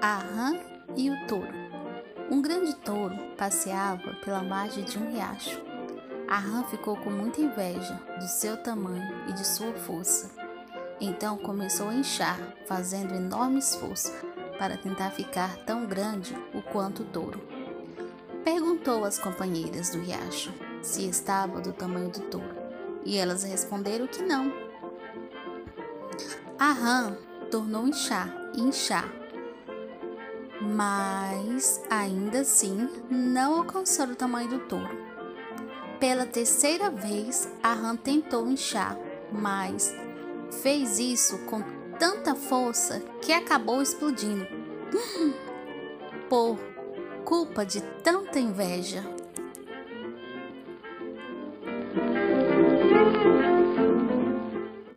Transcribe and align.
a 0.00 0.16
rã 0.16 0.58
e 0.96 1.10
o 1.10 1.26
touro. 1.26 1.52
Um 2.30 2.42
grande 2.42 2.74
touro 2.76 3.16
passeava 3.36 4.14
pela 4.24 4.42
margem 4.42 4.84
de 4.84 4.98
um 4.98 5.12
riacho. 5.12 5.60
A 6.28 6.38
rã 6.38 6.64
ficou 6.64 6.96
com 6.96 7.10
muita 7.10 7.40
inveja 7.40 7.94
do 8.18 8.26
seu 8.26 8.56
tamanho 8.56 9.28
e 9.28 9.32
de 9.32 9.46
sua 9.46 9.72
força. 9.74 10.30
Então 11.00 11.36
começou 11.36 11.88
a 11.88 11.94
inchar, 11.94 12.38
fazendo 12.66 13.14
enorme 13.14 13.58
esforço 13.58 14.12
para 14.58 14.76
tentar 14.76 15.10
ficar 15.10 15.56
tão 15.66 15.86
grande 15.86 16.34
o 16.54 16.62
quanto 16.62 17.02
o 17.02 17.06
touro. 17.06 17.40
Perguntou 18.42 19.04
às 19.04 19.18
companheiras 19.18 19.90
do 19.90 20.00
riacho 20.00 20.52
se 20.82 21.08
estava 21.08 21.60
do 21.60 21.72
tamanho 21.72 22.10
do 22.10 22.20
touro, 22.22 22.56
e 23.04 23.16
elas 23.18 23.44
responderam 23.44 24.06
que 24.06 24.22
não. 24.22 24.52
A 26.58 26.72
rã 26.72 27.16
tornou 27.50 27.86
inchar 27.86 28.32
e 28.56 28.60
inchar 28.60 29.21
mas 30.62 31.82
ainda 31.90 32.40
assim 32.40 32.88
não 33.10 33.58
alcançou 33.58 34.06
o 34.06 34.16
tamanho 34.16 34.48
do 34.48 34.58
touro. 34.60 34.96
Pela 35.98 36.26
terceira 36.26 36.90
vez, 36.90 37.48
a 37.62 37.72
rã 37.74 37.96
tentou 37.96 38.48
inchar, 38.48 38.96
mas 39.30 39.94
fez 40.62 40.98
isso 40.98 41.38
com 41.46 41.62
tanta 41.98 42.34
força 42.34 43.00
que 43.20 43.32
acabou 43.32 43.82
explodindo. 43.82 44.46
Por 46.28 46.58
culpa 47.24 47.64
de 47.64 47.80
tanta 48.02 48.38
inveja. 48.38 49.04